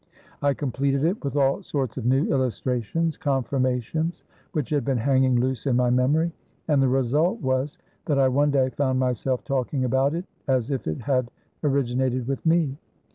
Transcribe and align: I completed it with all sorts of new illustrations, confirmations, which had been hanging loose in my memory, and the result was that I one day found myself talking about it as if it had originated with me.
I 0.41 0.55
completed 0.55 1.03
it 1.03 1.23
with 1.23 1.35
all 1.35 1.61
sorts 1.61 1.95
of 1.95 2.07
new 2.07 2.25
illustrations, 2.33 3.17
confirmations, 3.17 4.23
which 4.51 4.71
had 4.71 4.83
been 4.83 4.97
hanging 4.97 5.35
loose 5.39 5.67
in 5.67 5.75
my 5.75 5.91
memory, 5.91 6.31
and 6.67 6.81
the 6.81 6.87
result 6.89 7.39
was 7.39 7.77
that 8.05 8.17
I 8.17 8.27
one 8.27 8.49
day 8.49 8.71
found 8.71 8.97
myself 8.99 9.43
talking 9.43 9.85
about 9.85 10.15
it 10.15 10.25
as 10.47 10.71
if 10.71 10.87
it 10.87 11.01
had 11.01 11.29
originated 11.63 12.25
with 12.27 12.43
me. 12.47 12.79